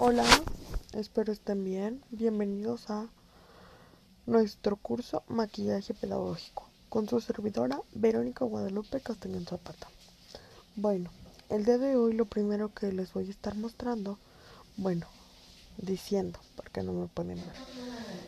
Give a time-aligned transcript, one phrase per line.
[0.00, 0.24] Hola,
[0.92, 2.04] espero estén bien.
[2.10, 3.08] Bienvenidos a
[4.26, 9.88] nuestro curso Maquillaje Pedagógico con su servidora Verónica Guadalupe Castañón Zapata.
[10.76, 11.10] Bueno,
[11.48, 14.20] el día de hoy lo primero que les voy a estar mostrando,
[14.76, 15.08] bueno,
[15.78, 17.56] diciendo, porque no me pueden ver,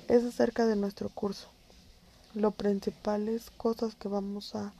[0.08, 1.46] es acerca de nuestro curso.
[2.34, 4.72] Lo principales cosas que vamos a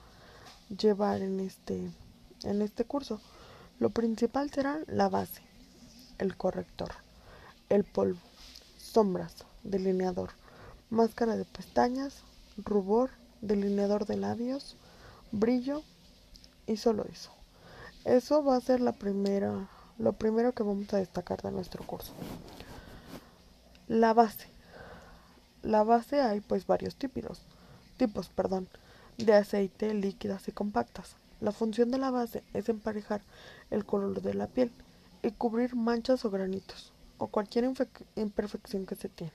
[0.77, 1.89] llevar en este
[2.43, 3.21] en este curso.
[3.79, 5.50] Lo principal será la base
[6.21, 6.91] el corrector,
[7.69, 8.19] el polvo,
[8.77, 10.29] sombras, delineador,
[10.91, 12.21] máscara de pestañas,
[12.57, 13.09] rubor,
[13.41, 14.77] delineador de labios,
[15.31, 15.81] brillo
[16.67, 17.31] y solo eso.
[18.05, 19.67] Eso va a ser la primera,
[19.97, 22.13] lo primero que vamos a destacar de nuestro curso.
[23.87, 24.47] La base.
[25.63, 27.41] La base hay pues varios tipos,
[27.97, 28.67] tipos, perdón,
[29.17, 31.15] de aceite, líquidas y compactas.
[31.39, 33.21] La función de la base es emparejar
[33.71, 34.71] el color de la piel
[35.23, 37.71] y cubrir manchas o granitos o cualquier
[38.15, 39.33] imperfección que se tiene.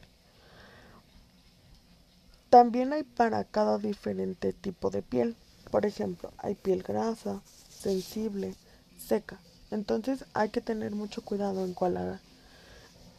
[2.50, 5.36] También hay para cada diferente tipo de piel.
[5.70, 8.54] Por ejemplo, hay piel grasa, sensible,
[8.98, 9.38] seca.
[9.70, 12.20] Entonces hay que tener mucho cuidado en cuál,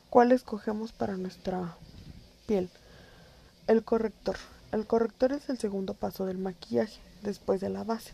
[0.09, 1.78] cuál escogemos para nuestra
[2.45, 2.69] piel.
[3.67, 4.38] El corrector.
[4.72, 8.13] El corrector es el segundo paso del maquillaje, después de la base.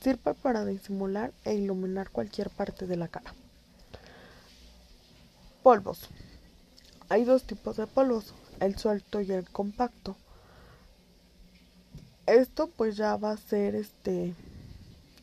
[0.00, 3.34] Sirve para disimular e iluminar cualquier parte de la cara.
[5.64, 6.10] Polvos.
[7.08, 10.14] Hay dos tipos de polvos, el suelto y el compacto.
[12.26, 14.34] Esto pues ya va a ser este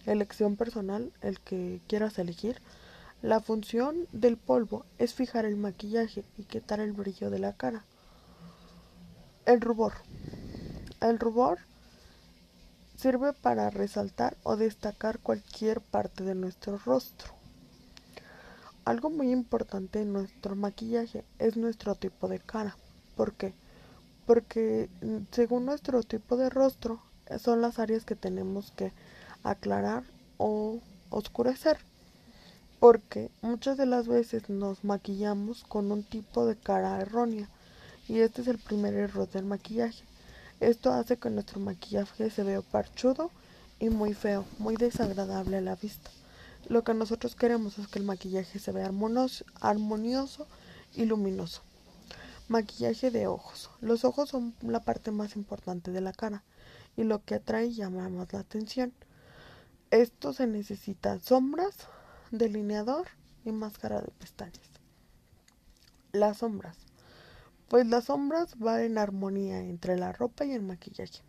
[0.07, 2.59] elección personal, el que quieras elegir.
[3.21, 7.85] La función del polvo es fijar el maquillaje y quitar el brillo de la cara.
[9.45, 9.93] El rubor.
[11.01, 11.59] El rubor
[12.97, 17.40] sirve para resaltar o destacar cualquier parte de nuestro rostro.
[18.83, 22.75] Algo muy importante en nuestro maquillaje es nuestro tipo de cara.
[23.15, 23.53] ¿Por qué?
[24.25, 26.99] Porque mm, según nuestro tipo de rostro
[27.39, 28.91] son las áreas que tenemos que
[29.43, 30.03] aclarar
[30.37, 30.79] o
[31.11, 31.77] oscurecer.
[32.79, 37.47] Porque muchas de las veces nos maquillamos con un tipo de cara errónea.
[38.07, 40.03] Y este es el primer error del maquillaje.
[40.59, 43.29] Esto hace que nuestro maquillaje se vea parchudo
[43.79, 46.09] y muy feo, muy desagradable a la vista.
[46.69, 50.47] Lo que nosotros queremos es que el maquillaje se vea armonioso,
[50.93, 51.61] y luminoso.
[52.47, 53.69] Maquillaje de ojos.
[53.79, 56.43] Los ojos son la parte más importante de la cara
[56.97, 58.93] y lo que atrae y llama más la atención.
[59.89, 61.75] Esto se necesita sombras,
[62.31, 63.07] delineador
[63.45, 64.69] y máscara de pestañas.
[66.11, 66.77] Las sombras.
[67.69, 71.21] Pues las sombras van en armonía entre la ropa y el maquillaje.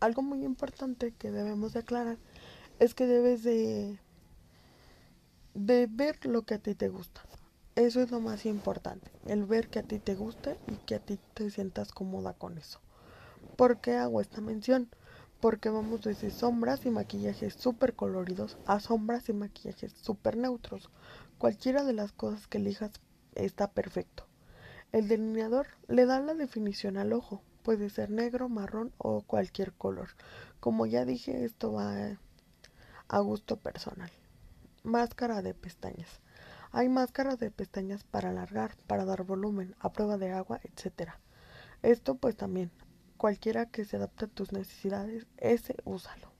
[0.00, 2.18] Algo muy importante que debemos de aclarar
[2.80, 3.98] es que debes de
[5.66, 7.20] de ver lo que a ti te gusta.
[7.74, 11.00] Eso es lo más importante, el ver que a ti te guste y que a
[11.00, 12.80] ti te sientas cómoda con eso.
[13.56, 14.88] ¿Por qué hago esta mención?
[15.38, 20.88] Porque vamos desde sombras y maquillajes súper coloridos a sombras y maquillajes súper neutros.
[21.36, 22.92] Cualquiera de las cosas que elijas
[23.34, 24.26] está perfecto.
[24.92, 27.42] El delineador le da la definición al ojo.
[27.62, 30.08] Puede ser negro, marrón o cualquier color.
[30.58, 32.18] Como ya dije, esto va
[33.08, 34.10] a gusto personal.
[34.82, 36.20] Máscara de pestañas.
[36.72, 41.10] Hay máscaras de pestañas para alargar, para dar volumen, a prueba de agua, etc.
[41.82, 42.70] Esto pues también,
[43.16, 46.32] cualquiera que se adapte a tus necesidades, ese úsalo.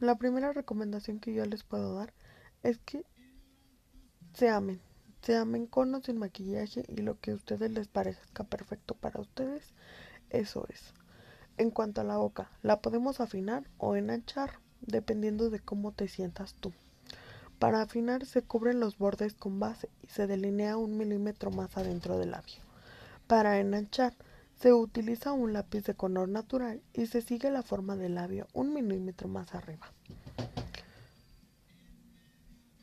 [0.00, 2.12] La primera recomendación que yo les puedo dar
[2.62, 3.04] es que
[4.34, 4.80] se amen,
[5.22, 9.20] se amen con o sin maquillaje y lo que a ustedes les parezca perfecto para
[9.20, 9.72] ustedes,
[10.30, 10.92] eso es.
[11.56, 16.54] En cuanto a la boca, la podemos afinar o enanchar dependiendo de cómo te sientas
[16.54, 16.72] tú.
[17.58, 22.18] Para afinar se cubren los bordes con base y se delinea un milímetro más adentro
[22.18, 22.60] del labio.
[23.26, 24.14] Para enanchar
[24.60, 28.74] se utiliza un lápiz de color natural y se sigue la forma del labio un
[28.74, 29.90] milímetro más arriba.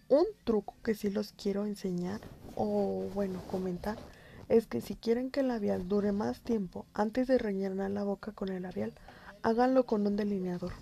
[0.10, 2.22] Un truco que sí los quiero enseñar
[2.56, 3.98] o bueno comentar
[4.50, 8.32] es que si quieren que el labial dure más tiempo antes de rellenar la boca
[8.32, 8.94] con el labial,
[9.42, 10.74] háganlo con un delineador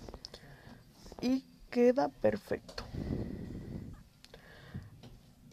[1.22, 2.84] y queda perfecto.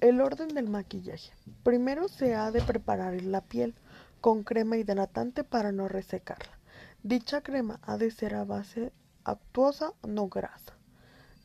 [0.02, 1.32] El orden del maquillaje.
[1.64, 3.76] Primero se ha de preparar la piel
[4.20, 6.58] con crema hidratante para no resecarla.
[7.04, 8.92] Dicha crema ha de ser a base
[9.24, 10.74] actuosa, no grasa.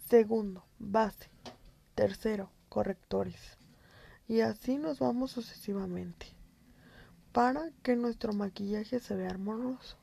[0.09, 1.29] Segundo, base.
[1.95, 3.59] Tercero, correctores.
[4.27, 6.27] Y así nos vamos sucesivamente
[7.33, 9.97] para que nuestro maquillaje se vea armonioso.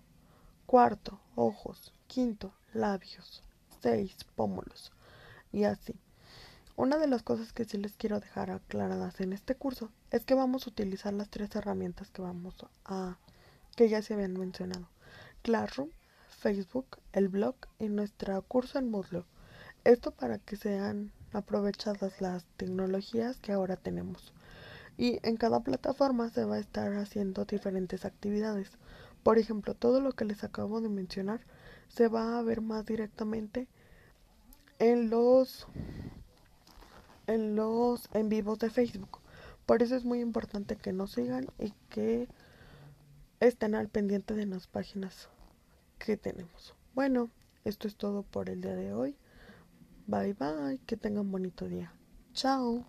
[0.65, 1.93] Cuarto, ojos.
[2.07, 3.43] Quinto, labios
[3.81, 4.91] seis pómulos
[5.51, 5.95] y así.
[6.75, 10.33] Una de las cosas que sí les quiero dejar aclaradas en este curso es que
[10.33, 12.55] vamos a utilizar las tres herramientas que vamos
[12.85, 13.17] a
[13.75, 14.87] que ya se habían mencionado.
[15.43, 15.89] Classroom,
[16.39, 19.25] Facebook, el blog y nuestro curso en Moodle.
[19.83, 24.33] Esto para que sean aprovechadas las tecnologías que ahora tenemos.
[24.97, 28.71] Y en cada plataforma se va a estar haciendo diferentes actividades.
[29.23, 31.41] Por ejemplo, todo lo que les acabo de mencionar
[31.93, 33.67] se va a ver más directamente
[34.79, 35.67] en los
[37.27, 39.19] en los en vivos de Facebook.
[39.65, 42.27] Por eso es muy importante que nos sigan y que
[43.39, 45.29] estén al pendiente de las páginas
[45.99, 46.75] que tenemos.
[46.93, 47.29] Bueno,
[47.63, 49.15] esto es todo por el día de hoy.
[50.07, 51.93] Bye bye, que tengan bonito día.
[52.33, 52.85] Chao.